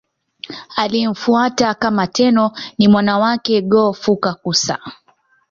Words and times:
Aliyemfuata 0.75 1.73
kama 1.73 2.07
Tenno 2.07 2.51
ni 2.79 2.87
mwana 2.87 3.17
wake 3.19 3.61
Go-Fukakusa. 3.61 4.79